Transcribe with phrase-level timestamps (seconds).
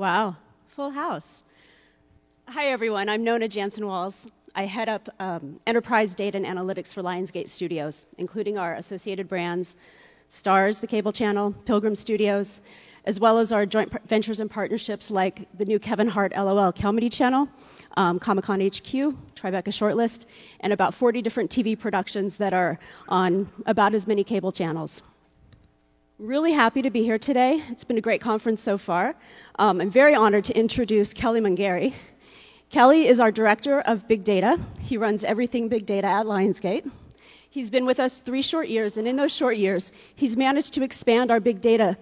[0.00, 1.44] Wow, full house.
[2.48, 3.10] Hi, everyone.
[3.10, 4.26] I'm Nona Jansen Walls.
[4.54, 9.76] I head up um, enterprise data and analytics for Lionsgate Studios, including our associated brands,
[10.30, 12.62] Starz, the cable channel, Pilgrim Studios,
[13.04, 17.10] as well as our joint ventures and partnerships like the new Kevin Hart LOL Comedy
[17.10, 17.46] Channel,
[17.98, 18.72] um, Comic Con HQ,
[19.36, 20.24] Tribeca Shortlist,
[20.60, 22.78] and about 40 different TV productions that are
[23.10, 25.02] on about as many cable channels.
[26.20, 27.64] Really happy to be here today.
[27.70, 29.14] It's been a great conference so far.
[29.58, 31.94] Um, I'm very honored to introduce Kelly Mungary.
[32.68, 34.60] Kelly is our director of big data.
[34.80, 36.90] He runs everything big data at Lionsgate.
[37.48, 40.82] He's been with us three short years, and in those short years, he's managed to
[40.82, 41.96] expand our big data,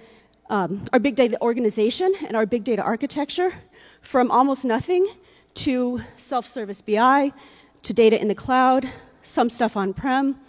[0.50, 3.52] um, our big data organization and our big data architecture
[4.02, 5.06] from almost nothing
[5.54, 7.32] to self-service BI,
[7.84, 8.88] to data in the cloud,
[9.22, 10.40] some stuff on-prem,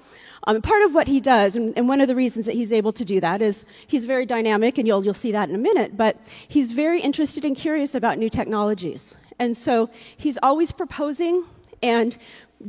[0.45, 2.91] um, part of what he does, and, and, one of the reasons that he's able
[2.93, 5.97] to do that is he's very dynamic, and you'll, you'll see that in a minute,
[5.97, 9.17] but he's very interested and curious about new technologies.
[9.37, 11.45] And so he's always proposing
[11.81, 12.17] and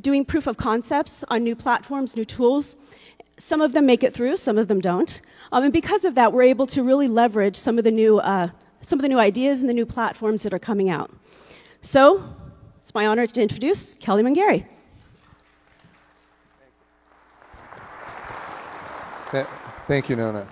[0.00, 2.76] doing proof of concepts on new platforms, new tools.
[3.38, 5.20] Some of them make it through, some of them don't.
[5.52, 8.48] Um, and because of that, we're able to really leverage some of the new, uh,
[8.80, 11.10] some of the new ideas and the new platforms that are coming out.
[11.82, 12.22] So
[12.78, 14.66] it's my honor to introduce Kelly Mungary.
[19.86, 20.46] Thank you, Nona.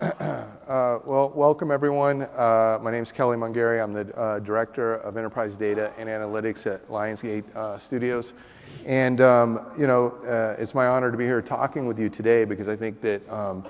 [0.66, 2.22] Uh, well, welcome everyone.
[2.22, 3.80] Uh, my name is Kelly Mungary.
[3.80, 8.34] I'm the uh, Director of Enterprise Data and Analytics at Lionsgate uh, Studios.
[8.84, 12.44] And, um, you know, uh, it's my honor to be here talking with you today
[12.44, 13.64] because I think that um,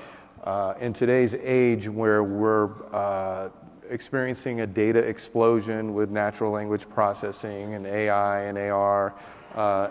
[0.45, 3.51] uh, in today's age where we're
[3.91, 9.15] experiencing a data explosion with natural language processing and AI and AR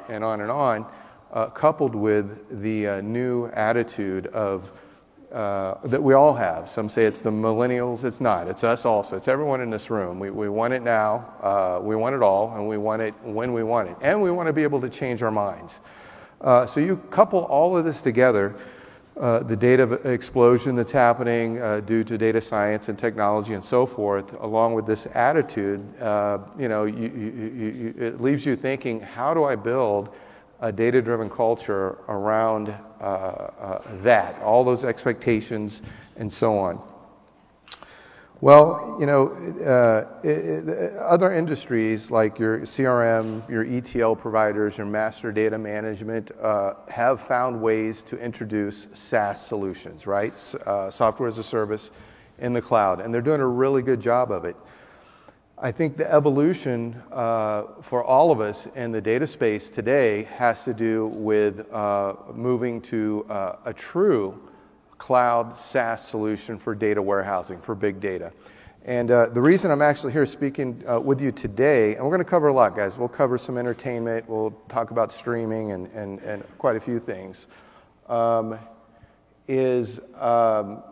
[0.10, 0.88] and on and on,
[1.54, 4.72] coupled with the new attitude of
[5.36, 6.70] uh, that we all have.
[6.70, 8.06] Some say it's the millennials.
[8.06, 8.48] It's not.
[8.48, 9.18] It's us also.
[9.18, 10.18] It's everyone in this room.
[10.18, 11.34] We, we want it now.
[11.42, 13.98] Uh, we want it all, and we want it when we want it.
[14.02, 15.82] And we want to be able to change our minds.
[16.40, 18.56] Uh, so you couple all of this together.
[19.18, 23.86] Uh, the data explosion that's happening uh, due to data science and technology and so
[23.86, 29.00] forth, along with this attitude, uh, you know, you, you, you, it leaves you thinking,
[29.00, 30.10] how do I build
[30.62, 35.82] a data driven culture around uh, uh, that, all those expectations
[36.18, 36.82] and so on.
[38.42, 39.30] Well, you know,
[39.66, 46.32] uh, it, it, other industries like your CRM, your ETL providers, your master data management
[46.42, 50.36] uh, have found ways to introduce SaaS solutions, right?
[50.66, 51.92] Uh, software as a service
[52.40, 54.58] in the cloud, and they're doing a really good job of it.
[55.58, 60.66] I think the evolution uh, for all of us in the data space today has
[60.66, 64.38] to do with uh, moving to uh, a true
[64.98, 68.34] cloud SaaS solution for data warehousing, for big data.
[68.84, 72.20] And uh, the reason I'm actually here speaking uh, with you today, and we're going
[72.20, 72.98] to cover a lot, guys.
[72.98, 77.48] We'll cover some entertainment, we'll talk about streaming and, and, and quite a few things,
[78.10, 78.60] um,
[79.48, 80.02] is.
[80.16, 80.84] Um,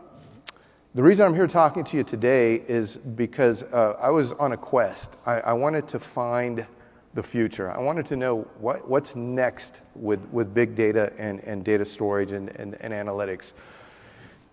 [0.96, 4.58] the reason I'm here talking to you today is because uh, I was on a
[4.58, 5.18] quest.
[5.26, 6.68] I, I, wanted to find
[7.16, 7.72] the future.
[7.72, 12.31] I wanted to know what, what's next with, with big data and, and data storage
[12.31, 13.54] and, and, and analytics.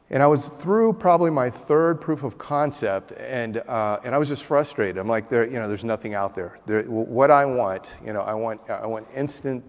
[0.08, 4.26] And I was through probably my third proof of concept, and, uh, and I was
[4.26, 4.96] just frustrated.
[4.96, 6.58] I'm like, there, you know, there's nothing out there.
[6.64, 6.82] there.
[6.84, 9.62] What I want, you know, I want, I want instant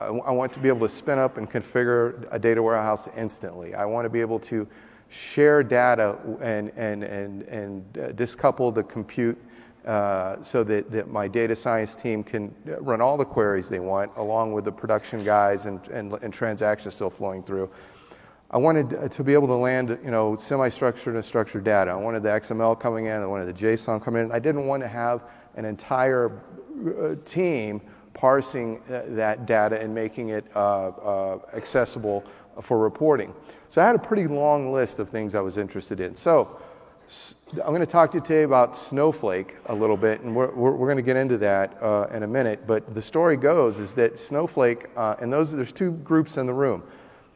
[0.00, 3.76] I want to be able to spin up and configure a data warehouse instantly.
[3.76, 4.66] I want to be able to
[5.12, 9.38] share data and, and, and, and uh, discouple the compute
[9.84, 14.10] uh, so that, that my data science team can run all the queries they want
[14.16, 17.68] along with the production guys and, and, and transactions still flowing through.
[18.50, 21.90] I wanted to be able to land, you know, semi-structured and structured data.
[21.90, 24.32] I wanted the XML coming in, I wanted the JSON coming in.
[24.32, 25.24] I didn't want to have
[25.56, 26.40] an entire
[26.86, 27.82] uh, team
[28.14, 32.24] parsing uh, that data and making it uh, uh, accessible
[32.62, 33.34] for reporting.
[33.72, 36.14] So I had a pretty long list of things I was interested in.
[36.14, 36.60] So
[37.52, 40.72] I'm going to talk to you today about Snowflake a little bit, and we're, we're,
[40.72, 42.66] we're going to get into that uh, in a minute.
[42.66, 46.52] But the story goes is that Snowflake, uh, and those there's two groups in the
[46.52, 46.82] room.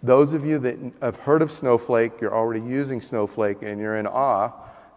[0.02, 4.06] Those of you that have heard of Snowflake, you're already using Snowflake, and you're in
[4.06, 4.52] awe.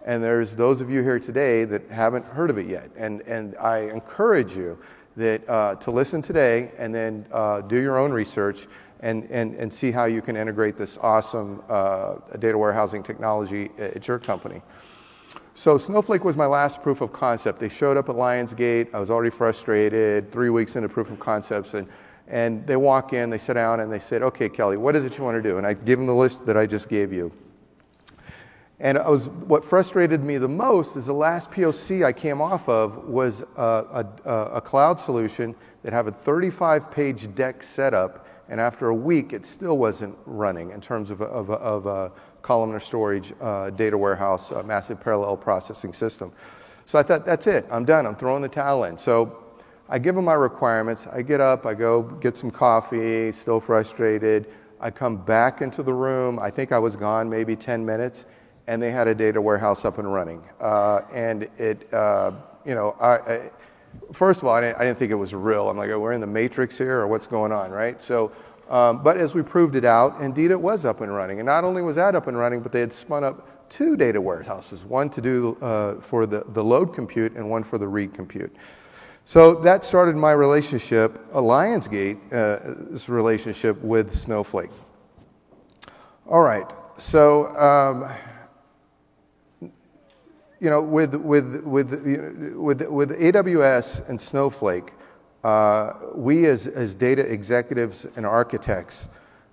[0.06, 2.90] And there's those of you here today that haven't heard of it yet.
[2.98, 4.78] And, and I encourage you
[5.16, 8.68] that, uh, to listen today and then uh, do your own research
[9.02, 14.08] and, and, and see how you can integrate this awesome uh, data warehousing technology at
[14.08, 14.62] your company.
[15.54, 17.60] So Snowflake was my last proof of concept.
[17.60, 18.94] They showed up at Lionsgate.
[18.94, 21.88] I was already frustrated, three weeks into proof of concepts, and,
[22.28, 25.18] and they walk in, they sit down, and they said, okay, Kelly, what is it
[25.18, 25.58] you want to do?
[25.58, 27.32] And I give them the list that I just gave you.
[28.80, 32.70] And I was, what frustrated me the most is the last POC I came off
[32.70, 35.54] of was a, a, a cloud solution
[35.84, 38.26] that had a 35 page deck setup.
[38.50, 42.12] And after a week, it still wasn't running in terms of, of, of a
[42.42, 46.32] columnar storage, uh, data warehouse, massive parallel processing system.
[46.86, 47.68] So I thought, that's it.
[47.72, 48.08] I'm done.
[48.08, 48.98] I'm throwing the towel in.
[48.98, 49.44] So
[49.88, 51.08] I give them my requirements.
[51.08, 54.48] I get up, I go get some coffee, still frustrated.
[54.80, 56.40] I come back into the room.
[56.40, 58.26] I think I was gone maybe 10 minutes
[58.68, 60.44] and they had a data warehouse up and running.
[60.62, 62.32] Uh, and it, uh,
[62.66, 63.52] you know, I, I,
[64.14, 65.70] first of all, I didn't, I didn't, think it was real.
[65.70, 68.02] I'm like, oh, we're in the matrix here, or what's going on, right?
[68.02, 68.32] So,
[68.70, 71.40] um, but as we proved it out, indeed it was up and running.
[71.40, 74.20] And not only was that up and running, but they had spun up two data
[74.20, 78.14] warehouses, one to do uh, for the, the load compute and one for the read
[78.14, 78.56] compute.
[79.26, 84.72] So that started my relationship, a Lionsgate, uh, this relationship with Snowflake.
[86.26, 88.10] All right, so um,
[90.60, 91.92] you know, with, with, with,
[92.56, 94.92] with, with AWS and Snowflake,
[95.44, 99.08] uh, we as, as data executives and architects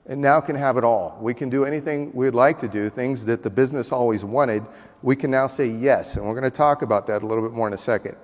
[0.06, 1.18] and now can have it all.
[1.20, 4.64] We can do anything we'd like to do, things that the business always wanted.
[5.02, 7.52] We can now say yes, and we're going to talk about that a little bit
[7.52, 8.16] more in a second.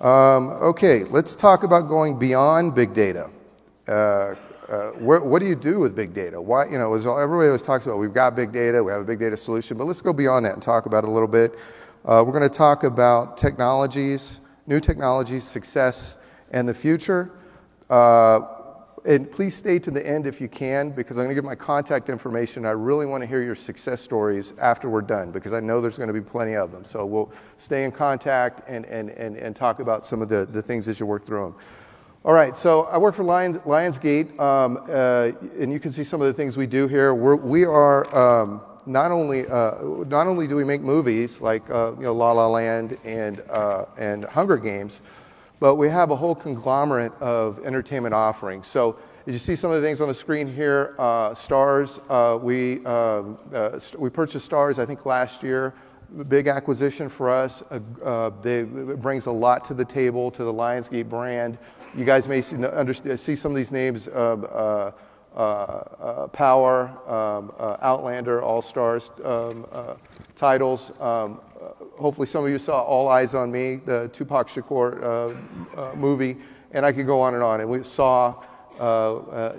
[0.00, 3.30] Um, okay, let's talk about going beyond big data.
[3.86, 4.34] Uh,
[4.68, 6.40] uh, where, what do you do with big data?
[6.40, 9.18] Why, you know, everybody always talks about we've got big data, we have a big
[9.18, 11.58] data solution, but let's go beyond that and talk about it a little bit.
[12.04, 16.18] Uh, we're going to talk about technologies, new technologies, success,
[16.50, 17.30] and the future.
[17.88, 18.40] Uh,
[19.04, 21.54] and please stay to the end if you can, because I'm going to give my
[21.54, 22.66] contact information.
[22.66, 25.96] I really want to hear your success stories after we're done, because I know there's
[25.96, 26.84] going to be plenty of them.
[26.84, 30.60] So we'll stay in contact and, and, and, and talk about some of the, the
[30.60, 31.54] things as you work through them.
[32.24, 36.20] All right, so I work for Lions, Lionsgate, um, uh, and you can see some
[36.20, 37.14] of the things we do here.
[37.14, 38.12] We're, we are.
[38.12, 42.32] Um, not only uh, not only do we make movies like uh, you know La
[42.32, 45.02] La Land and uh, and Hunger Games,
[45.60, 48.66] but we have a whole conglomerate of entertainment offerings.
[48.66, 48.96] So
[49.26, 52.84] as you see some of the things on the screen here, uh, Starz, uh, we
[52.84, 53.22] uh,
[53.98, 55.74] we purchased Starz I think last year.
[56.28, 57.62] Big acquisition for us.
[58.42, 61.56] they, it brings a lot to the table to the Lionsgate brand.
[61.96, 62.56] You guys may see,
[63.16, 64.08] see some of these names.
[65.34, 69.66] Uh, uh, Power, um, uh, Outlander, All Stars um,
[70.36, 70.92] titles.
[71.00, 71.40] Um,
[71.98, 76.36] hopefully, some of you saw All Eyez on Me, the Tupac Shakur movie,
[76.72, 77.60] and I could go on and on.
[77.60, 78.42] And we saw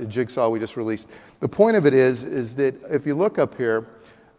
[0.10, 1.10] Jigsaw we just released.
[1.40, 3.88] The point of it is, is that if you look up here,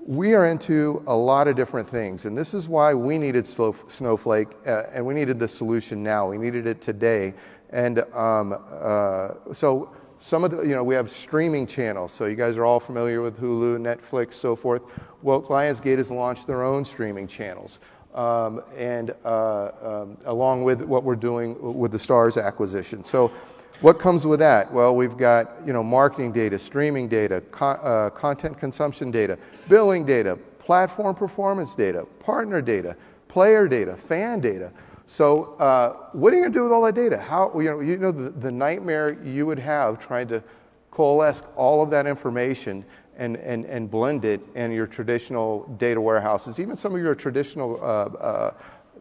[0.07, 4.49] we are into a lot of different things, and this is why we needed Snowflake,
[4.67, 6.29] uh, and we needed the solution now.
[6.31, 7.35] We needed it today,
[7.71, 9.91] and um, uh, so
[10.25, 12.11] some of the, you know, we have streaming channels.
[12.11, 14.81] So you guys are all familiar with Hulu, Netflix, so forth.
[15.21, 17.79] Well, Lionsgate has launched their own streaming channels.
[18.15, 23.05] Um, and uh, um, along with what we're doing with the Starz acquisition.
[23.05, 23.33] So,
[23.81, 24.73] what comes with that?
[24.73, 29.37] Well, we've got you know marketing data, streaming data, uh, content consumption data,
[29.69, 34.73] billing data, platform performance data, partner data, player data, fan data.
[35.07, 37.19] So, uh, what are you going to do with all that data?
[37.19, 40.43] How, you know, you know the, the nightmare you would have trying to
[40.91, 42.85] coalesce all of that information
[43.17, 47.77] and, and, and blend it in your traditional data warehouses, even some of your traditional
[47.83, 48.55] uh, uh,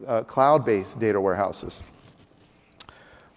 [0.07, 1.81] uh, cloud based data warehouses.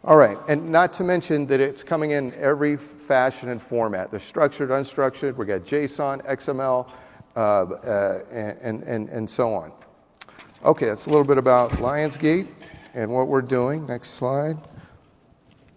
[0.05, 4.11] All right, and not to mention that it's coming in every fashion and format.
[4.11, 6.89] The structured, unstructured, we got JSON, XML,
[7.35, 9.73] uh, uh, and, and, and so on.
[10.67, 12.49] Okay, that's a little bit about Lionsgate
[12.93, 13.87] and what we're doing.
[13.87, 14.59] Next slide.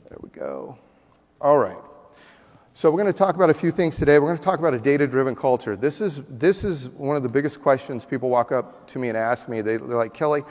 [0.09, 0.79] There we go.
[1.39, 1.77] All right.
[2.73, 4.17] So we're going to talk about a few things today.
[4.17, 5.75] We're going to talk about a data-driven culture.
[5.75, 9.17] This is this is one of the biggest questions people walk up to me and
[9.17, 9.61] ask me.
[9.61, 10.41] They, they're like, Kelly,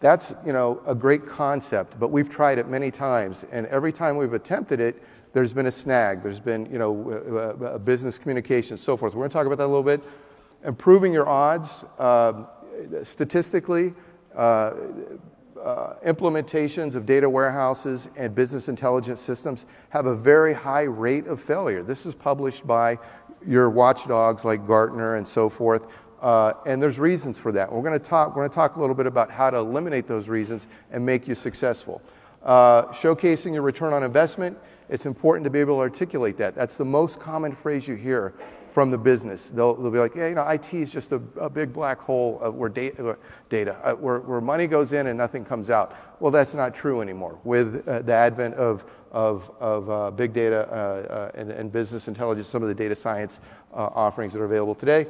[0.00, 4.16] that's you know a great concept, but we've tried it many times, and every time
[4.16, 5.02] we've attempted it,
[5.34, 6.22] there's been a snag.
[6.22, 9.12] There's been you know uh, uh, business communication, so forth.
[9.12, 10.02] We're going to talk about that a little bit.
[10.64, 12.44] Improving your odds uh,
[13.02, 13.94] statistically.
[14.34, 14.74] Uh,
[15.62, 21.40] uh, implementations of data warehouses and business intelligence systems have a very high rate of
[21.40, 21.82] failure.
[21.84, 22.98] This is published by
[23.46, 25.86] your watchdogs like Gartner and so forth.
[26.20, 27.70] Uh, and there's reasons for that.
[27.70, 28.28] We're going to talk.
[28.28, 31.26] We're going to talk a little bit about how to eliminate those reasons and make
[31.26, 32.00] you successful.
[32.42, 34.56] Uh, showcasing your return on investment.
[34.88, 36.54] It's important to be able to articulate that.
[36.54, 38.34] That's the most common phrase you hear
[38.72, 39.50] from the business.
[39.50, 42.38] They'll, they'll be like, yeah, you know, IT is just a, a big black hole
[42.52, 45.94] where data, data uh, where, where money goes in and nothing comes out.
[46.20, 47.38] Well, that's not true anymore.
[47.44, 52.08] With uh, the advent of, of, of uh, big data uh, uh, and, and, business
[52.08, 53.40] intelligence, some of the data science
[53.74, 55.06] uh, offerings that are available today,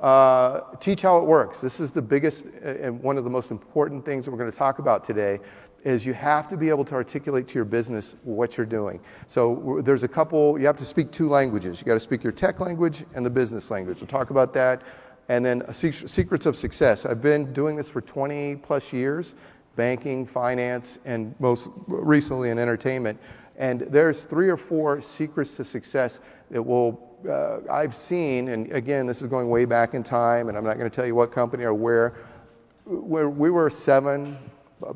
[0.00, 1.62] Uh, teach how it works.
[1.62, 4.52] This is the biggest uh, and one of the most important things that we're going
[4.52, 5.40] to talk about today
[5.86, 8.98] is you have to be able to articulate to your business what you're doing.
[9.28, 11.80] So there's a couple, you have to speak two languages.
[11.80, 14.00] You got to speak your tech language and the business language.
[14.00, 14.82] We'll talk about that.
[15.28, 17.06] And then secrets of success.
[17.06, 19.36] I've been doing this for 20 plus years,
[19.76, 23.20] banking, finance, and most recently in entertainment.
[23.56, 27.00] And there's three or four secrets to success that will
[27.30, 30.78] uh, I've seen, and again, this is going way back in time, and I'm not
[30.78, 32.14] going to tell you what company or where,
[32.84, 34.36] where we were seven,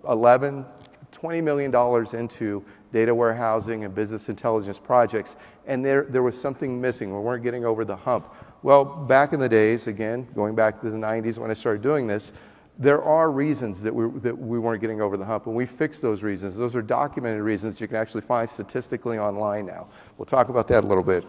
[0.09, 0.65] 11,
[1.12, 1.75] $20 million
[2.19, 5.37] into data warehousing and business intelligence projects,
[5.67, 7.14] and there, there was something missing.
[7.14, 8.33] We weren't getting over the hump.
[8.62, 12.07] Well, back in the days, again, going back to the 90s when I started doing
[12.07, 12.33] this,
[12.79, 16.02] there are reasons that we, that we weren't getting over the hump, and we fixed
[16.02, 16.57] those reasons.
[16.57, 19.87] Those are documented reasons you can actually find statistically online now.
[20.17, 21.25] We'll talk about that a little bit.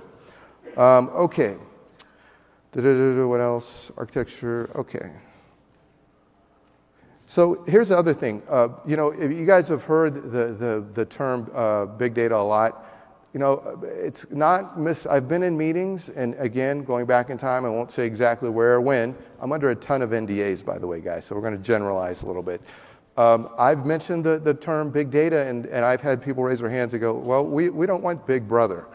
[0.78, 1.58] Um, okay.
[2.72, 3.92] Da-da-da-da, what else?
[3.98, 4.70] Architecture.
[4.76, 5.12] Okay.
[7.32, 8.44] So here's the other thing.
[8.50, 12.44] Uh, you know, you guys have heard the, the, the term uh, big data a
[12.44, 12.86] lot.
[13.32, 15.06] You know, it's not miss.
[15.06, 18.74] I've been in meetings, and again, going back in time, I won't say exactly where
[18.74, 19.16] or when.
[19.40, 22.24] I'm under a ton of NDAs, by the way, guys, so we're going to generalize
[22.24, 22.60] a little bit.
[23.16, 26.70] Um, I've mentioned the, the term big data, and, and I've had people raise their
[26.70, 28.88] hands and go, Well, we, we don't want big brother.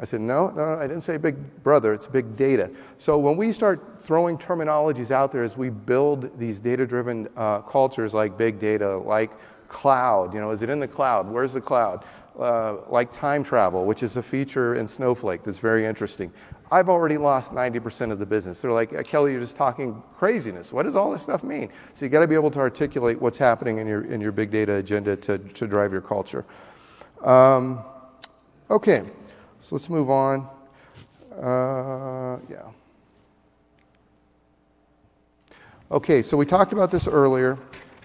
[0.00, 2.68] I said, no, no, I didn't say big brother, it's big data.
[2.98, 7.60] So when we start throwing terminologies out there as we build these data driven uh,
[7.60, 9.30] cultures like big data, like
[9.68, 11.28] cloud, you know, is it in the cloud?
[11.28, 12.04] Where's the cloud?
[12.38, 16.32] Uh, like time travel, which is a feature in Snowflake that's very interesting.
[16.70, 18.60] I've already lost 90% of the business.
[18.60, 20.72] They're like, uh, Kelly, you're just talking craziness.
[20.72, 21.70] What does all this stuff mean?
[21.92, 24.50] So you got to be able to articulate what's happening in your, in your big
[24.50, 26.44] data agenda to, to drive your culture.
[27.22, 27.84] Um,
[28.70, 29.04] okay,
[29.60, 30.48] so let's move on.
[31.32, 32.62] Uh, yeah.
[35.90, 37.58] Okay, so we talked about this earlier,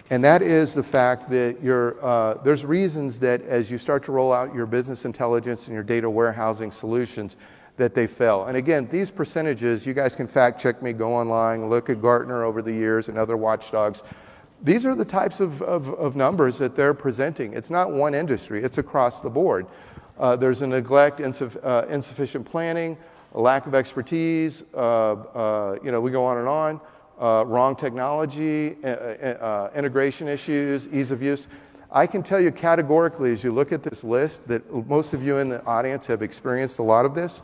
[0.10, 1.58] and that is the fact that
[2.02, 5.84] uh, there's reasons that as you start to roll out your business intelligence and your
[5.84, 7.38] data warehousing solutions,
[7.78, 8.48] that they fail.
[8.48, 12.44] And again, these percentages, you guys can fact check me, go online, look at Gartner
[12.44, 14.04] over the years and other watchdogs.
[14.62, 17.54] These are the types of, of, of numbers that they're presenting.
[17.54, 19.68] It's not one industry, it's across the board.
[20.20, 22.98] Uh, there's a neglect, insuff- uh, insufficient planning,
[23.36, 24.66] a lack of expertise.
[24.74, 26.82] Uh, uh you know, we go on and on.
[27.20, 31.50] Uh, wrong technology, uh, integration issues, ease of use.
[31.92, 35.38] I can tell you categorically, as you look at this list, that most of you
[35.38, 37.42] in the audience have experienced a lot of this.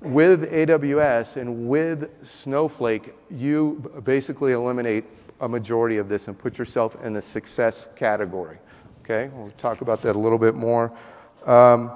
[0.00, 5.04] With AWS and with Snowflake, you basically eliminate
[5.40, 8.58] a majority of this and put yourself in the success category.
[9.02, 10.92] Okay, we'll talk about that a little bit more.
[11.46, 11.90] Um,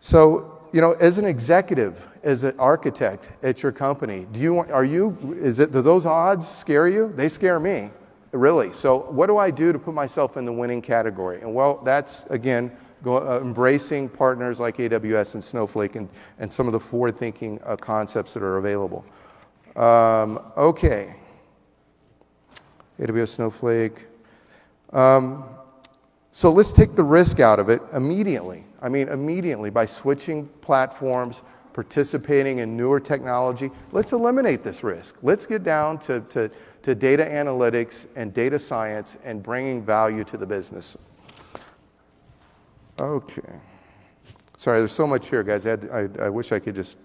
[0.00, 4.70] so, you know, as an executive, as an architect at your company, do you want,
[4.70, 7.12] are you, is it, do those odds scare you?
[7.14, 7.90] They scare me,
[8.32, 8.72] really.
[8.72, 11.40] So, what do I do to put myself in the winning category?
[11.40, 16.08] And well, that's, again, go, uh, embracing partners like AWS and Snowflake and,
[16.38, 19.04] and some of the forward thinking uh, concepts that are available.
[19.76, 21.14] Um, okay.
[22.98, 24.06] AWS Snowflake.
[24.92, 25.44] Um,
[26.30, 28.64] so let's take the risk out of it immediately.
[28.80, 31.42] I mean, immediately by switching platforms,
[31.78, 33.70] participating in newer technology.
[33.92, 35.14] Let's eliminate this risk.
[35.22, 36.50] Let's get down to, to,
[36.82, 40.96] to data analytics and data science and bringing value to the business.
[42.98, 43.52] Okay.
[44.56, 45.68] Sorry, there's so much here, guys.
[45.68, 46.98] I, I, I wish I could just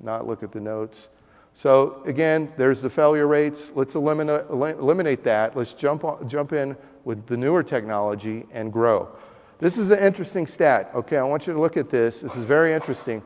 [0.00, 1.10] not look at the notes.
[1.54, 3.70] So again, there's the failure rates.
[3.76, 5.56] Let's eliminate, eliminate that.
[5.56, 9.16] Let's jump, on, jump in with the newer technology and grow.
[9.60, 10.90] This is an interesting stat.
[10.92, 12.22] Okay, I want you to look at this.
[12.22, 13.22] This is very interesting.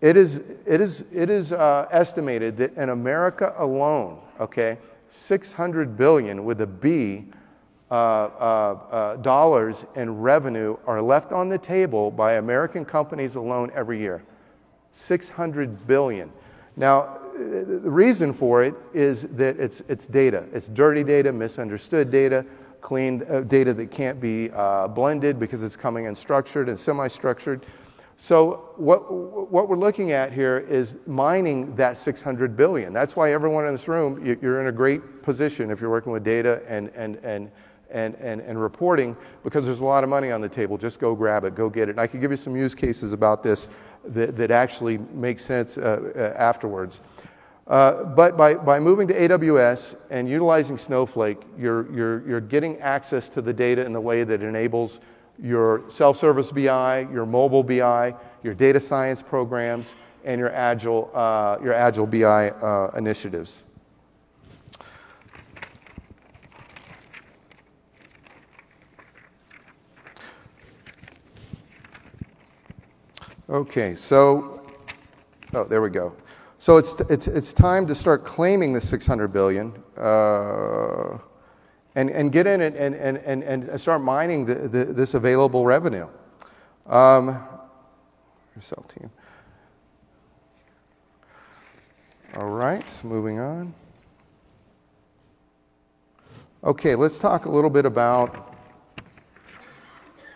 [0.00, 4.78] It is, it is, it is uh, estimated that in America alone, okay,
[5.08, 7.26] 600 billion with a B
[7.90, 13.72] uh, uh, uh, dollars in revenue are left on the table by American companies alone
[13.74, 14.22] every year.
[14.92, 16.30] 600 billion.
[16.76, 20.44] Now, the reason for it is that it's, it's data.
[20.52, 22.44] It's dirty data, misunderstood data,
[22.80, 27.64] clean uh, data that can't be uh, blended because it's coming unstructured and semi structured.
[28.20, 32.92] So, what, what we're looking at here is mining that 600 billion.
[32.92, 36.24] That's why everyone in this room, you're in a great position if you're working with
[36.24, 37.48] data and, and, and,
[37.92, 40.76] and, and, and reporting because there's a lot of money on the table.
[40.76, 41.92] Just go grab it, go get it.
[41.92, 43.68] And I can give you some use cases about this
[44.06, 47.02] that, that actually make sense uh, uh, afterwards.
[47.68, 53.28] Uh, but by, by moving to AWS and utilizing Snowflake, you're, you're, you're getting access
[53.28, 54.98] to the data in the way that enables
[55.42, 61.58] your self service BI, your mobile BI, your data science programs, and your Agile, uh,
[61.62, 63.64] your Agile BI uh, initiatives.
[73.50, 74.60] Okay, so,
[75.54, 76.12] oh, there we go.
[76.58, 81.16] So it's, it's, it's time to start claiming the 600 billion uh,
[81.98, 86.06] and, and get in and, and, and, and start mining the, the, this available revenue.
[86.86, 87.42] Um,
[88.60, 89.10] sell team.
[92.36, 93.74] All right, moving on.
[96.62, 98.54] Okay, let's talk a little bit about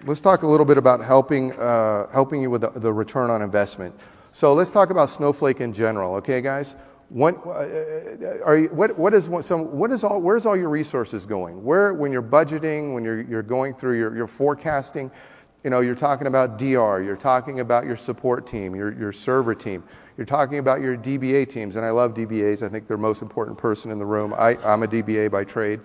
[0.04, 3.40] let's talk a little bit about helping, uh, helping you with the, the, return on
[3.40, 3.94] investment.
[4.32, 6.74] So let's talk about Snowflake in general, okay, guys?
[7.12, 11.26] What, uh, are you, what, what is some, what is all, where's all your resources
[11.26, 11.62] going?
[11.62, 15.10] Where, when you're budgeting, when you're, you're going through your, your forecasting,
[15.62, 19.54] you know, you're talking about DR, you're talking about your support team, your, your server
[19.54, 19.84] team,
[20.16, 22.62] you're talking about your DBA teams, and I love DBAs.
[22.62, 24.32] I think they're the most important person in the room.
[24.32, 25.80] I, I'm a DBA by trade.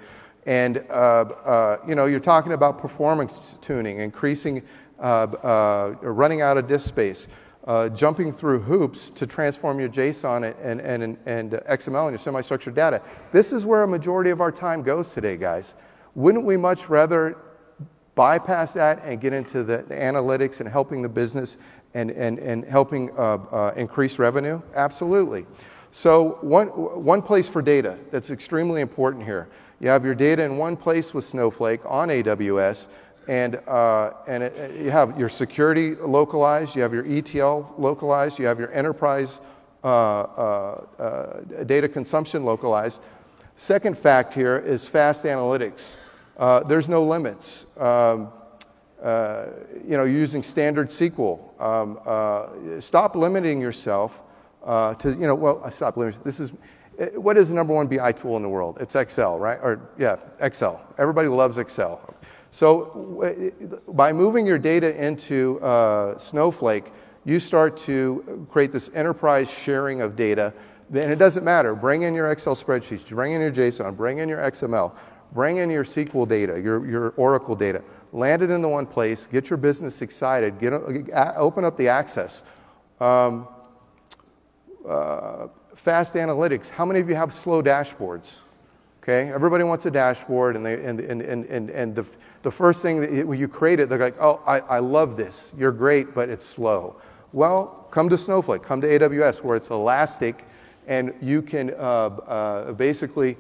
[0.46, 4.64] And uh, uh, you know, you're talking about performance tuning, increasing,
[4.98, 7.28] uh, uh running out of disk space,
[7.68, 12.74] uh, jumping through hoops to transform your JSON and, and, and, XML and your semi-structured
[12.74, 13.02] data.
[13.34, 15.76] This is where a majority of our time goes today, guys.
[16.16, 17.38] Wouldn't we much rather
[18.16, 21.58] bypass that and get into the, the analytics and helping the business
[21.94, 24.62] and, and, and helping uh, increase revenue?
[24.74, 25.46] Absolutely.
[25.92, 29.50] So one, one place for data that's extremely important here.
[29.80, 32.88] You have your data in one place with Snowflake on AWS,
[33.28, 38.46] and, uh, and it, you have your security localized, you have your ETL localized, you
[38.46, 39.42] have your enterprise
[39.84, 43.02] uh, uh, uh, data consumption localized.
[43.56, 45.96] Second fact here is fast analytics.
[46.38, 47.66] Uh, there's no limits.
[47.78, 48.30] Um,
[49.02, 49.48] uh,
[49.88, 51.40] you know, using standard SQL.
[51.62, 54.20] Um, stop limiting yourself
[54.66, 56.22] to, you know, well, stop limiting.
[56.24, 56.52] This is
[57.14, 58.78] what is the number one BI tool in the world?
[58.82, 59.60] It's Excel, right?
[59.62, 60.82] Or, yeah, Excel.
[60.98, 62.16] Everybody loves Excel.
[62.58, 66.92] So, by moving your data into uh, Snowflake,
[67.24, 70.52] you start to create this enterprise sharing of data.
[70.92, 71.76] And it doesn't matter.
[71.76, 74.92] Bring in your Excel spreadsheets, bring in your JSON, bring in your XML,
[75.34, 77.84] bring in your SQL data, your, your Oracle data.
[78.12, 80.74] Land it into one place, get your business excited, get,
[81.36, 82.42] open up the access.
[83.00, 83.48] Um,
[84.90, 86.70] uh, fast analytics.
[86.70, 88.40] How many of you have slow dashboards?
[89.04, 92.06] Okay, everybody wants a dashboard, and, they, and, and, and, and the,
[92.44, 95.54] the first thing that when you create it, they're like, oh, I, I love this.
[95.58, 97.00] You're great, but it's slow.
[97.34, 100.46] Well, come to Snowflake, come to AWS, where it's elastic,
[100.88, 103.38] and you can uh, uh, basically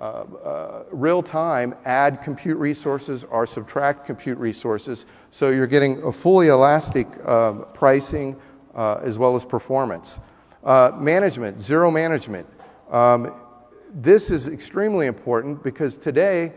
[0.00, 5.04] uh, uh, real time add compute resources or subtract compute resources.
[5.30, 8.34] So you're getting a fully elastic um, pricing
[8.74, 10.20] uh, as well as performance.
[10.64, 12.46] Uh, management, zero management.
[12.90, 13.34] Um,
[13.92, 16.52] this is extremely important because today,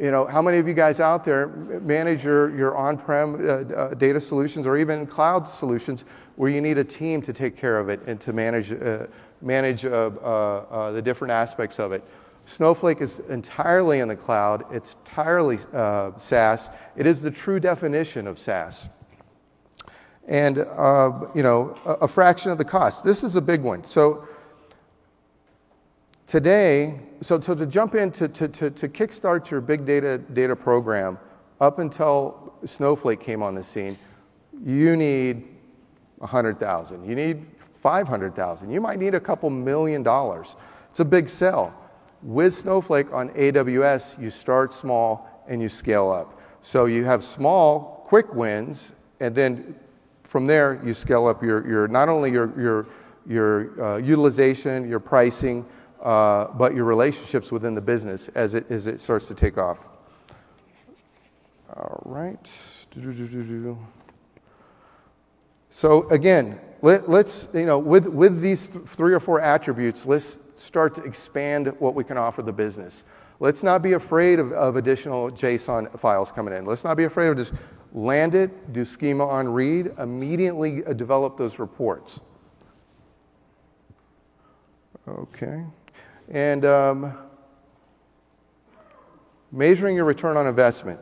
[0.00, 1.48] you know, how many of you guys out there
[1.82, 6.62] manage your, your on prem uh, uh, data solutions or even cloud solutions where you
[6.62, 9.06] need a team to take care of it and to manage, uh,
[9.42, 12.02] manage uh, uh, the different aspects of it?
[12.46, 16.70] Snowflake is entirely in the cloud, it's entirely SaaS.
[16.96, 18.88] It is the true definition of SaaS
[20.28, 23.04] and uh, you know a, a, fraction of the cost.
[23.04, 23.82] This is a big one.
[23.82, 24.28] So
[26.30, 30.54] today, so, so to jump in to, to, to, to kickstart your big data data
[30.54, 31.18] program,
[31.60, 33.98] up until Snowflake came on the scene,
[34.64, 35.48] you need
[36.18, 37.04] 100,000.
[37.04, 38.70] You need 500,000.
[38.70, 40.56] You might need a couple million dollars.
[40.88, 41.74] It's a big sell.
[42.22, 46.40] With Snowflake on AWS, you start small and you scale up.
[46.62, 49.74] So you have small, quick wins, and then
[50.22, 52.86] from there, you scale up your, your not only your, your,
[53.26, 55.66] your uh, utilization, your pricing,
[56.02, 59.86] uh, but your relationships within the business as it, as it starts to take off.
[61.76, 62.52] All right.
[65.70, 70.40] So again, let, us you know, with, with these th- three or four attributes, let's
[70.54, 73.04] start to expand what we can offer the business.
[73.38, 76.64] Let's not be afraid of, of additional JSON files coming in.
[76.64, 77.52] Let's not be afraid of just
[77.92, 82.20] land it, do schema on read, immediately uh, develop those reports.
[85.08, 85.64] Okay.
[86.30, 87.18] And um,
[89.50, 91.00] measuring your return on investment.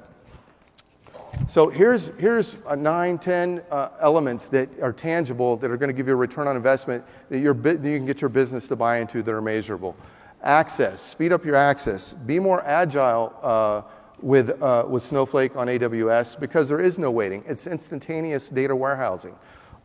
[1.46, 5.94] So here's, here's a nine, 10 uh, elements that are tangible that are going to
[5.94, 8.98] give you a return on investment that, you you can get your business to buy
[8.98, 9.94] into that are measurable.
[10.42, 12.12] Access, speed up your access.
[12.12, 13.82] Be more agile uh,
[14.20, 17.44] with, uh, with Snowflake on AWS because there is no waiting.
[17.46, 19.36] It's instantaneous data warehousing.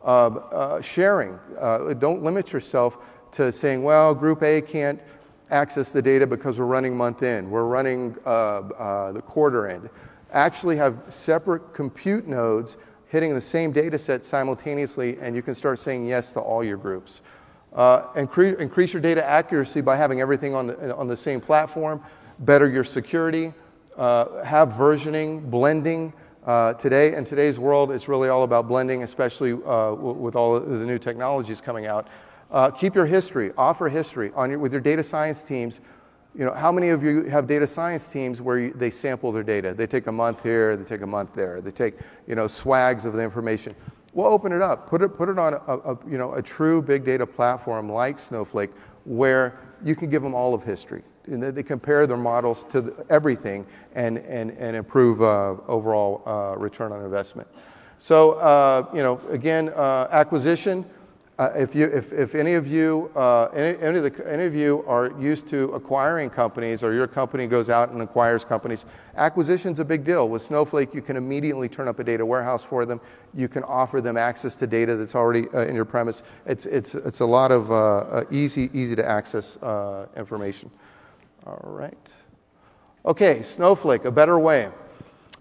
[0.04, 1.40] Uh, uh, sharing.
[1.60, 2.98] Uh, don't limit yourself
[3.32, 5.00] to saying, well, Group A can't
[5.54, 9.90] access the data because we're running month end, we're running uh, uh, the quarter end.
[10.32, 15.78] Actually, have separate compute nodes hitting the same data set simultaneously, and you can start
[15.78, 17.22] saying yes to all your groups.
[17.72, 22.02] Uh, incre- increase your data accuracy by having everything on the, on the same platform,
[22.40, 23.54] better your security,
[23.98, 26.12] uh, have versioning, blending.
[26.46, 30.60] Uh, today, in today's world, it's really all about blending, especially uh, w- with all
[30.60, 32.08] the new technologies coming out.
[32.54, 35.82] Uh, keep your history, offer history on your, with your data science teams.
[36.36, 39.44] You know, how many of you have data science teams where you, they sample their
[39.44, 39.74] data?
[39.74, 41.96] They take a month here, they take a month there, they take
[42.28, 43.76] you know swags of the information.
[44.14, 46.80] We'll open it up, put it put it on a, a you know a true
[46.82, 48.70] big data platform like Snowflake,
[49.06, 51.02] where you can give them all of history.
[51.26, 56.92] And they compare their models to everything and, and, and improve uh, overall uh, return
[56.92, 57.48] on investment.
[57.98, 60.86] So, uh, you know, again, uh, acquisition.
[61.40, 64.54] Uh, if, you, if, if any of you, uh, any, any, of the, any of
[64.54, 69.80] you are used to acquiring companies or your company goes out and acquires companies, acquisition's
[69.80, 70.30] a big deal.
[70.30, 73.02] With Snowflake, you can immediately turn up a data warehouse for them.
[73.34, 76.22] You can offer them access to data that's already uh, in your premise.
[76.46, 80.70] It's, it's, it's a lot of uh, uh, easy, easy to access uh, information.
[81.48, 81.98] All right.
[83.08, 84.70] Okay, Snowflake, a better way.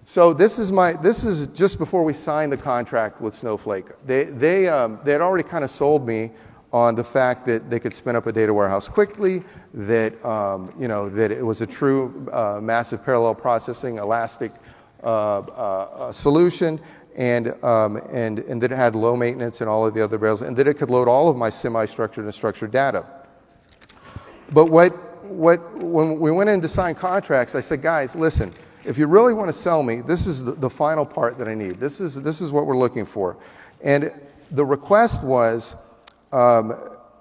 [0.05, 3.87] So this is my this is just before we signed the contract with Snowflake.
[4.05, 6.33] They they um, they had already kind of sold me
[6.73, 9.43] on the fact that they could spin up a data warehouse quickly,
[9.75, 14.51] that um, you know that it was a true uh, massive parallel processing elastic
[15.05, 16.81] uh, uh, solution,
[17.17, 20.43] and um, and and that it had low maintenance and all of the other rails,
[20.43, 23.07] and that it could load all of my semi-structured and structured data.
[24.53, 24.91] But what
[25.23, 28.53] what when we went in to sign contracts, I said, guys, listen
[28.85, 31.55] if you really want to sell me, this is the, the, final part that I
[31.55, 31.77] need.
[31.77, 33.37] This is, this is what we're looking for.
[33.83, 34.13] And
[34.51, 35.77] the request was
[36.33, 36.75] um,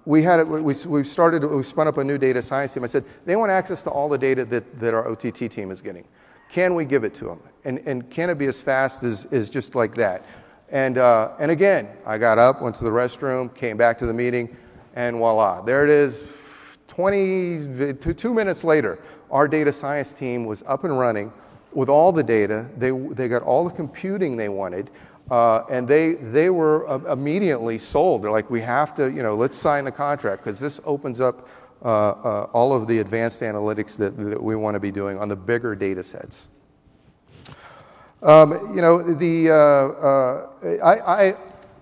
[0.05, 2.83] we had we, we started, we spun up a new data science team.
[2.83, 5.81] I said, they want access to all the data that, that our OTT team is
[5.81, 6.05] getting.
[6.49, 7.39] Can we give it to them?
[7.63, 10.25] And, and can it be as fast as, as just like that?
[10.69, 14.13] And, uh, and again, I got up, went to the restroom, came back to the
[14.13, 14.55] meeting,
[14.95, 16.23] and voila, there it is.
[16.87, 21.31] 20, two minutes later, our data science team was up and running
[21.73, 22.69] with all the data.
[22.77, 24.89] They, they got all the computing they wanted.
[25.29, 28.21] Uh, and they, they were uh, immediately sold.
[28.21, 31.47] They're like, we have to, you know, let's sign the contract because this opens up
[31.83, 35.29] uh, uh, all of the advanced analytics that, that we want to be doing on
[35.29, 36.49] the bigger data sets.
[38.21, 40.49] Um, you know, the, uh, uh,
[40.83, 41.35] I, I,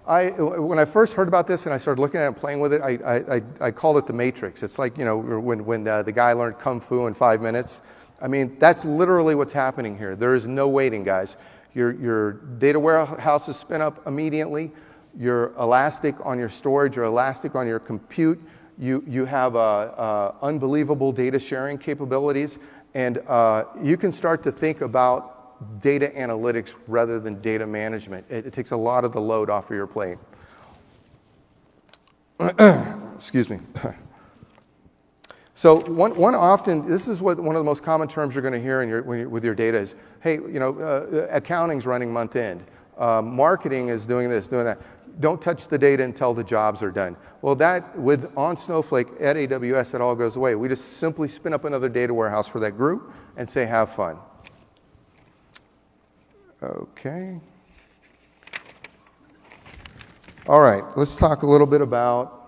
[0.08, 2.60] I, when I first heard about this and I started looking at it and playing
[2.60, 2.91] with it, I,
[3.38, 4.63] I, I called it the Matrix.
[4.63, 7.82] It's like, you know, when, when the guy learned Kung Fu in five minutes.
[8.22, 10.16] I mean, that's literally what's happening here.
[10.16, 11.38] There is no waiting, guys.
[11.74, 14.72] Your, your data warehouse is spin up immediately.
[15.18, 18.42] You're elastic on your storage, you're elastic on your compute.
[18.78, 22.60] You, you have uh, uh, unbelievable data sharing capabilities,
[22.94, 28.26] and uh, you can start to think about data analytics rather than data management.
[28.30, 30.18] It, it takes a lot of the load off of your plate.
[33.16, 33.60] Excuse me.
[35.60, 38.54] So one, one often, this is what one of the most common terms you're going
[38.54, 42.63] to hear your, with your data is, hey, you know, uh, accounting's running month end.
[42.98, 44.80] Uh, marketing is doing this, doing that.
[45.19, 47.17] Don't touch the data until the jobs are done.
[47.41, 50.56] Well, that with on Snowflake at AWS, that all goes away.
[50.56, 54.17] We just simply spin up another data warehouse for that group and say, have fun.
[56.63, 57.38] Okay.
[60.48, 62.38] All right, let's talk a little bit about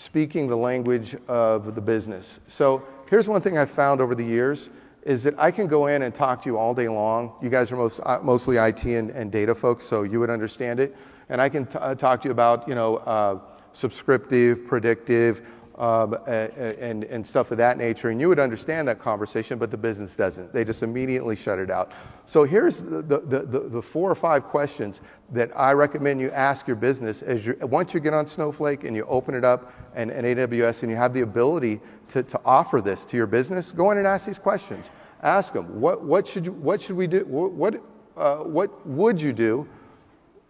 [0.00, 2.40] speaking the language of the business.
[2.46, 4.70] So here's one thing I've found over the years
[5.02, 7.34] is that I can go in and talk to you all day long.
[7.42, 10.80] You guys are most, uh, mostly IT and, and, data folks, so you would understand
[10.80, 10.96] it.
[11.28, 13.40] And I can t- uh, talk to you about, you know, uh,
[13.74, 15.46] subscriptive, predictive,
[15.80, 18.10] um, and, and stuff of that nature.
[18.10, 20.52] And you would understand that conversation, but the business doesn't.
[20.52, 21.92] They just immediately shut it out.
[22.26, 25.00] So here's the, the, the, the four or five questions
[25.32, 28.94] that I recommend you ask your business as you once you get on Snowflake and
[28.94, 32.82] you open it up and, and AWS and you have the ability to, to offer
[32.82, 34.90] this to your business, go in and ask these questions.
[35.22, 37.24] Ask them, what, what, should, you, what should we do?
[37.24, 37.82] What,
[38.18, 39.66] uh, what would you do?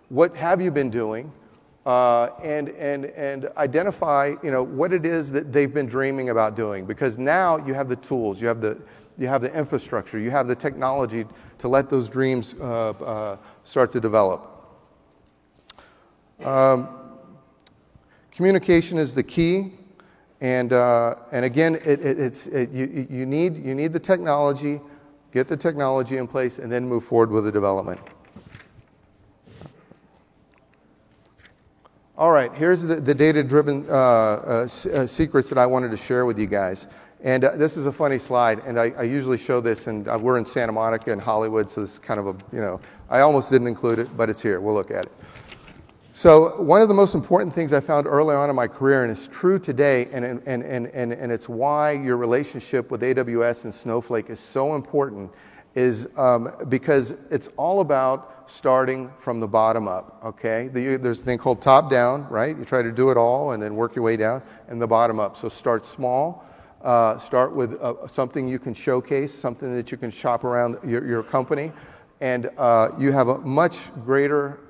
[0.09, 1.33] What have you been doing?
[1.87, 6.55] Uh, and, and, and identify you know, what it is that they've been dreaming about
[6.55, 6.85] doing.
[6.85, 8.81] Because now you have the tools, you have the,
[9.19, 11.25] you have the infrastructure, you have the technology
[11.59, 14.47] to let those dreams uh, uh, start to develop.
[16.45, 16.89] Um,
[18.31, 19.73] communication is the key.
[20.41, 24.81] And, uh, and again, it, it, it's, it, you, you, need, you need the technology,
[25.33, 28.01] get the technology in place, and then move forward with the development.
[32.21, 35.97] All right, here's the, the data driven uh, uh, uh, secrets that I wanted to
[35.97, 36.87] share with you guys.
[37.23, 40.19] And uh, this is a funny slide, and I, I usually show this, and uh,
[40.21, 42.79] we're in Santa Monica in Hollywood, so this is kind of a, you know,
[43.09, 44.61] I almost didn't include it, but it's here.
[44.61, 45.13] We'll look at it.
[46.13, 49.11] So, one of the most important things I found early on in my career, and
[49.11, 53.73] it's true today, and, and, and, and, and it's why your relationship with AWS and
[53.73, 55.31] Snowflake is so important,
[55.75, 60.69] is um, because it's all about starting from the bottom up, okay?
[60.69, 62.57] There's a thing called top down, right?
[62.57, 65.21] You try to do it all and then work your way down, and the bottom
[65.21, 65.37] up.
[65.37, 66.45] So, start small
[66.83, 71.07] uh, start with uh, something you can showcase, something that you can shop around your,
[71.07, 71.73] your company,
[72.21, 74.61] and uh, you have a much greater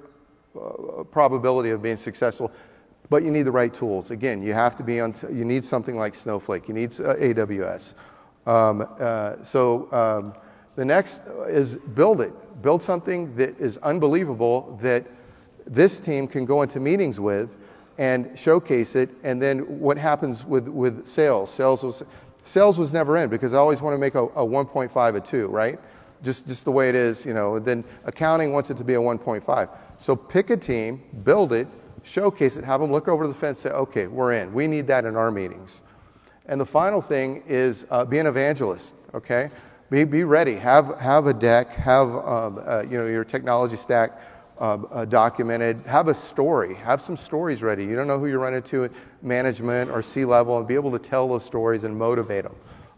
[0.57, 2.51] uh, probability of being successful.
[3.09, 4.13] But you need the right tools.
[4.13, 5.15] Again, you have to be on.
[5.31, 6.69] You need something like Snowflake.
[6.69, 7.95] You need uh, AWS.
[8.47, 10.35] Um, uh, so um,
[10.81, 12.33] the next is build it.
[12.63, 15.05] Build something that is unbelievable that
[15.67, 17.59] this team can go into meetings with
[17.99, 19.11] and showcase it.
[19.23, 21.51] And then what happens with, with sales?
[21.51, 22.03] Sales was,
[22.45, 25.49] sales was never in because I always want to make a, a 1.5 a 2,
[25.49, 25.79] right?
[26.23, 27.59] Just, just the way it is, you know.
[27.59, 29.69] Then accounting wants it to be a 1.5.
[29.99, 31.69] So pick a team, build it,
[32.05, 34.55] showcase it, have them look over the fence, say, okay, we're in.
[34.55, 35.83] We need that in our meetings.
[36.47, 39.51] And the final thing is uh, be an evangelist, okay?
[39.91, 40.55] Be, be ready.
[40.55, 44.21] Have, have a deck, have um, uh, you know, your technology stack
[44.61, 45.81] uh, uh, documented.
[45.81, 46.75] Have a story.
[46.75, 47.85] Have some stories ready.
[47.85, 48.89] You don't know who you're running to
[49.23, 52.55] management or C level, and be able to tell those stories and motivate them.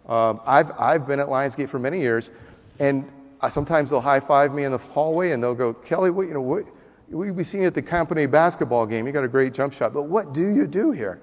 [0.07, 2.31] Um, I've, I've been at Lionsgate for many years,
[2.79, 6.29] and I, sometimes they'll high five me in the hallway and they'll go, Kelly, what,
[6.29, 6.67] you know, what,
[7.09, 9.07] we, we see you at the company basketball game.
[9.07, 11.23] You got a great jump shot, but what do you do here?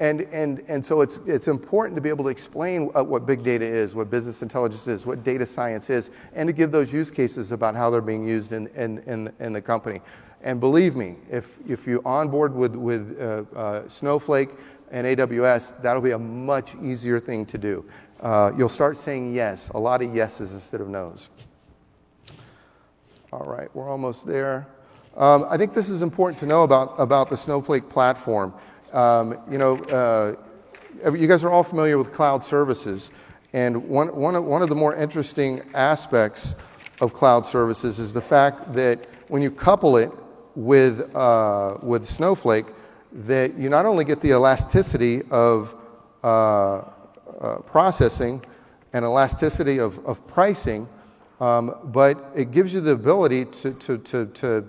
[0.00, 3.64] And, and, and so it's, it's important to be able to explain what big data
[3.64, 7.50] is, what business intelligence is, what data science is, and to give those use cases
[7.50, 10.00] about how they're being used in, in, in, in the company.
[10.42, 14.50] And believe me, if, if you onboard with, with uh, uh, Snowflake
[14.92, 17.84] and AWS, that'll be a much easier thing to do.
[18.20, 21.28] Uh, you'll start saying yes, a lot of yeses instead of nos.
[23.32, 24.66] All right, we're almost there.
[25.16, 28.54] Um, I think this is important to know about, about the Snowflake platform.
[28.92, 30.34] Um, you know, uh,
[31.12, 33.12] you guys are all familiar with cloud services,
[33.52, 36.56] and one, one, of, one of the more interesting aspects
[37.00, 40.10] of cloud services is the fact that when you couple it
[40.54, 42.66] with, uh, with Snowflake,
[43.12, 45.74] that you not only get the elasticity of
[46.24, 46.82] uh,
[47.40, 48.42] uh processing
[48.92, 50.88] and elasticity of, of pricing,
[51.40, 54.68] um, but it gives you the ability to, to, to, to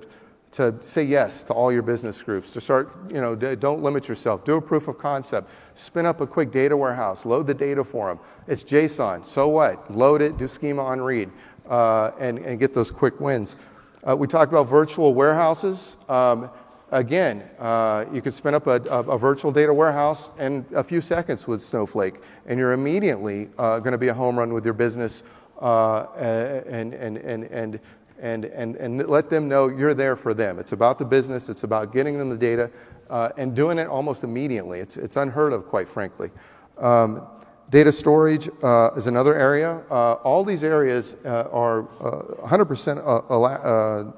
[0.52, 4.44] to say yes to all your business groups, to start, you know, don't limit yourself.
[4.44, 5.50] Do a proof of concept.
[5.76, 7.26] Spin up a quick data warehouse.
[7.26, 8.20] Load the data for them.
[8.48, 9.26] It's JSON.
[9.26, 9.92] So what?
[9.92, 11.30] Load it, do schema on read,
[11.70, 13.58] uh, and, and get those quick wins.
[14.04, 15.98] Uh, we talked about virtual warehouses.
[16.08, 16.50] Um,
[16.92, 21.02] again, uh, you could spin up a, a, a, virtual data warehouse in a few
[21.02, 22.16] seconds with Snowflake,
[22.48, 25.24] and you're immediately uh, going to be a home run with your business
[25.62, 27.80] uh, and, and, and, and
[28.22, 30.60] and, and, and let them know you're there for them.
[30.60, 32.70] It's about the business, it's about getting them the data
[33.10, 34.80] uh, and doing it almost immediately.
[34.80, 36.30] It's, it's unheard of, quite frankly.
[36.78, 37.28] Um,
[37.70, 39.82] data storage uh, is another area.
[39.90, 43.10] Uh, all these areas uh, are 100% uh,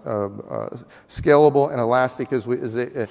[0.10, 0.70] uh,
[1.08, 3.08] scalable and elastic as, we, as they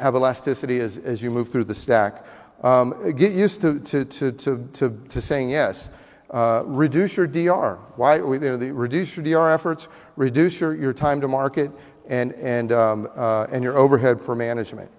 [0.00, 2.24] have elasticity as, as you move through the stack.
[2.62, 5.90] Um, get used to, to, to, to, to, to saying yes.
[6.32, 7.78] Uh, reduce your DR.
[7.96, 8.16] Why?
[8.16, 11.70] You know, the, reduce your DR efforts, reduce your, your time to market,
[12.08, 14.90] and, and, um, uh, and your overhead for management.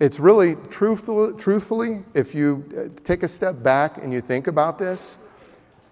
[0.00, 4.78] It's really truthful, truthfully, if you uh, take a step back and you think about
[4.78, 5.18] this,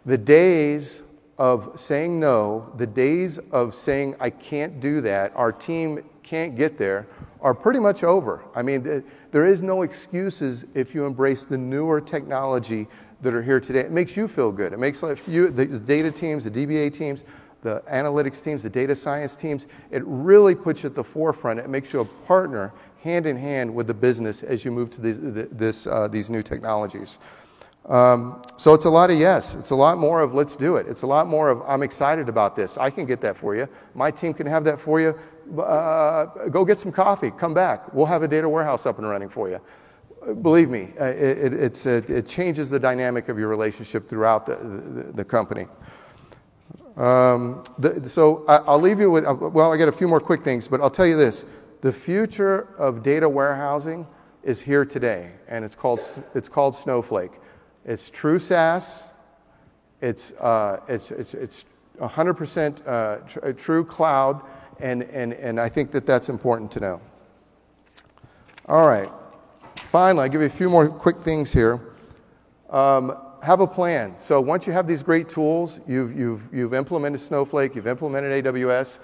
[0.06, 1.02] the days
[1.38, 6.78] of saying no, the days of saying I can't do that, our team can't get
[6.78, 7.06] there,
[7.40, 8.44] are pretty much over.
[8.54, 12.86] I mean, there is no excuses if you embrace the newer technology
[13.22, 13.80] that are here today.
[13.80, 14.72] It makes you feel good.
[14.72, 17.24] It makes you, the data teams, the DBA teams,
[17.62, 21.60] the analytics teams, the data science teams, it really puts you at the forefront.
[21.60, 25.00] It makes you a partner hand in hand with the business as you move to
[25.00, 27.18] these, this, uh, these new technologies.
[27.86, 29.54] Um, so it's a lot of yes.
[29.54, 30.86] It's a lot more of let's do it.
[30.86, 32.78] It's a lot more of I'm excited about this.
[32.78, 33.68] I can get that for you.
[33.94, 35.18] My team can have that for you
[35.58, 37.92] uh, go get some coffee, come back.
[37.92, 39.60] We'll have a data warehouse up and running for you.
[40.42, 45.12] Believe me, uh, it, it, it changes the dynamic of your relationship throughout the, the,
[45.12, 45.66] the company.
[46.96, 50.20] Um, the, so I, will leave you with, uh, well, I got a few more
[50.20, 51.44] quick things, but I'll tell you this.
[51.80, 54.06] The future of data warehousing
[54.42, 56.00] is here today, and it's called,
[56.34, 57.32] it's called Snowflake.
[57.84, 59.12] It's true SaaS,
[60.00, 61.64] it's, uh, it's, it's, it's
[61.98, 64.42] 100% uh, tr- true cloud,
[64.82, 67.00] And, and, and I think that that's important to know.
[68.66, 69.08] All right.
[69.76, 71.80] Finally, I'll give you a few more quick things here.
[72.68, 74.18] Um, have a plan.
[74.18, 78.98] So once you have these great tools, you've, you've, you've implemented Snowflake, you've implemented AWS,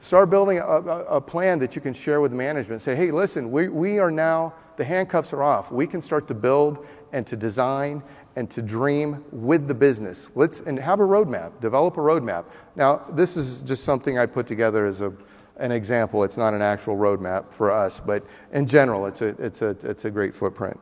[0.00, 2.82] start building a, a, a, plan that you can share with management.
[2.82, 5.70] Say, hey, listen, we, we are now, the handcuffs are off.
[5.70, 8.02] We can start to build and to design
[8.36, 10.30] and to dream with the business.
[10.34, 12.44] Let's, and have a roadmap, develop a roadmap.
[12.74, 15.12] Now, this is just something I put together as a,
[15.58, 16.24] an example.
[16.24, 20.04] It's not an actual roadmap for us, but in general, it's a, it's a, it's
[20.04, 20.78] a great footprint.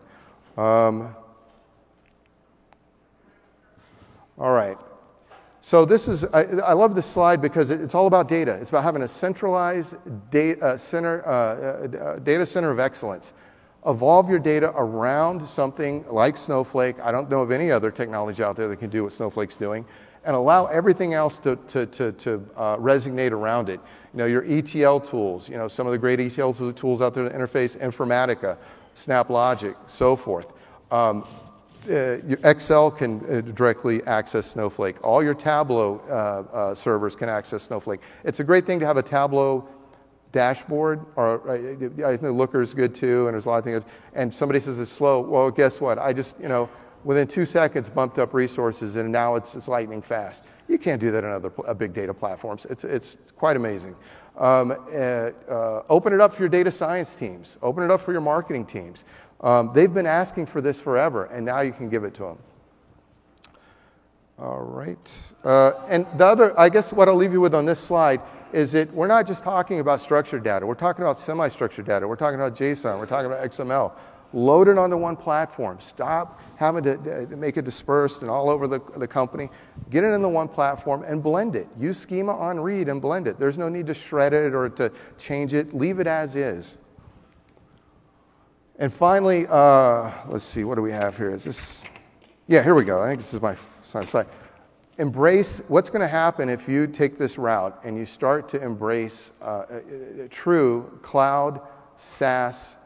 [0.56, 1.14] Um,
[4.40, 4.78] All right.
[5.60, 8.54] So this is, I, I, love this slide because it's all about data.
[8.54, 9.96] It's about having a centralized
[10.30, 13.34] data uh, center, uh, uh, data center of excellence.
[13.86, 16.98] Evolve your data around something like Snowflake.
[17.00, 19.84] I don't know of any other technology out there that can do what Snowflake's doing.
[20.24, 23.80] And allow everything else to, to, to, to uh, resonate around it.
[24.12, 27.28] You know, your ETL tools, you know, some of the great ETL tools out there
[27.28, 28.58] to interface, Informatica,
[28.94, 30.52] SnapLogic, so forth.
[30.90, 31.24] Um,
[31.88, 35.02] uh, Excel can uh, directly access Snowflake.
[35.02, 38.00] All your Tableau uh, uh, servers can access Snowflake.
[38.24, 39.66] It's a great thing to have a Tableau
[40.32, 43.84] dashboard, or uh, I think Looker is good too, and there's a lot of things.
[44.14, 45.20] And somebody says it's slow.
[45.20, 45.98] Well, guess what?
[45.98, 46.68] I just, you know,
[47.04, 50.44] within two seconds bumped up resources, and now it's, it's lightning fast.
[50.68, 52.66] You can't do that in other uh, big data platforms.
[52.70, 53.96] It's, it's quite amazing.
[54.38, 54.72] Um,
[55.88, 57.58] open it up for your data science teams.
[57.62, 59.04] Open it up for your marketing teams.
[59.40, 62.38] Um, they've been asking for this forever, and now you can give it to them.
[64.38, 65.32] All right.
[65.44, 68.72] Uh, and the other, I guess what I'll leave you with on this slide is
[68.72, 70.66] that we're not just talking about structured data.
[70.66, 72.08] We're talking about semi structured data.
[72.08, 72.98] We're talking about JSON.
[72.98, 73.92] We're talking about XML.
[74.32, 75.78] Load it onto one platform.
[75.80, 79.50] Stop having to, make it dispersed and all over the, the company.
[79.90, 81.66] Get it in the one platform and blend it.
[81.76, 83.40] Use schema on read and blend it.
[83.40, 85.74] There's no need to shred it or to change it.
[85.74, 86.78] Leave it as is.
[88.78, 91.30] And finally, uh, let's see, what do we have here?
[91.30, 91.84] Is this,
[92.46, 93.00] yeah, here we go.
[93.00, 94.26] I think this is my slide.
[94.98, 99.32] Embrace what's going to happen if you take this route and you start to embrace
[99.42, 99.80] uh, uh,
[100.28, 101.60] true cloud,
[101.96, 102.76] SaaS,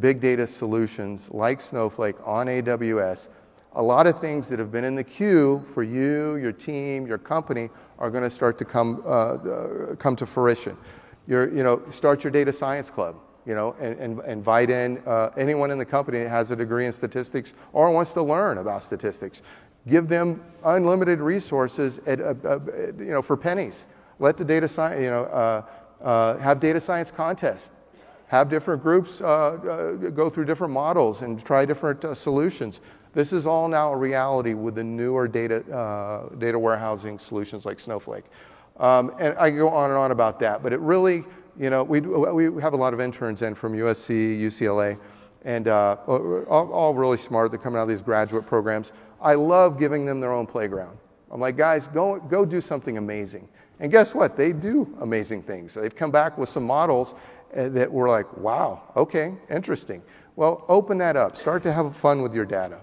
[0.00, 3.28] big data solutions like Snowflake on AWS.
[3.74, 7.18] A lot of things that have been in the queue for you, your team, your
[7.18, 10.76] company are going to start to come, uh, uh, come to fruition.
[11.26, 13.16] You're, you know, start your data science club
[13.48, 16.84] you know, and, and invite in uh, anyone in the company that has a degree
[16.84, 19.40] in statistics or wants to learn about statistics.
[19.88, 22.58] Give them unlimited resources at, uh, uh,
[22.98, 23.86] you know, for pennies.
[24.18, 25.24] Let the data science, you know,
[26.02, 27.70] uh, have data science contests.
[28.28, 32.80] Have different groups uh, go through different models and try different solutions.
[33.14, 38.24] This is all now a reality with the newer data, data warehousing solutions like Snowflake.
[38.76, 41.24] Um, and I can go on and on about that, but it really
[41.58, 44.98] you know, we, we have a lot of interns in from USC, UCLA,
[45.44, 47.50] and uh, all, all really smart.
[47.50, 48.92] They're coming out of these graduate programs.
[49.20, 50.96] I love giving them their own playground.
[51.30, 53.48] I'm like, guys, go, go do something amazing.
[53.80, 54.36] And guess what?
[54.36, 55.74] They do amazing things.
[55.74, 60.02] They've come back with some models uh, that we're like, wow, okay, interesting.
[60.36, 61.36] Well, open that up.
[61.36, 62.78] Start to have fun with your data.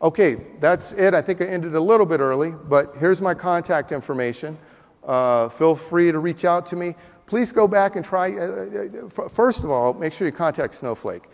[0.00, 1.14] Okay, that's it.
[1.14, 4.56] I think I ended a little bit early, but here's my contact information.
[5.04, 6.94] Uh, feel free to reach out to me.
[7.26, 8.32] Please go back and try.
[8.32, 11.24] Uh, uh first of all, make sure you contact Snowflake.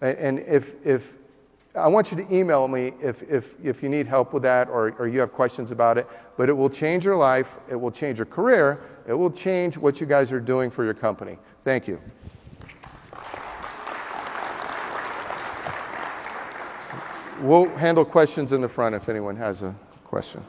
[0.00, 1.17] And if, if
[1.78, 4.94] I want you to email me if, if, if you need help with that or,
[4.98, 8.18] or you have questions about it, but it will change your life, it will change
[8.18, 11.38] your career, it will change what you guys are doing for your company.
[11.64, 12.00] Thank you.
[17.40, 20.42] We'll handle questions in the front if anyone has a question.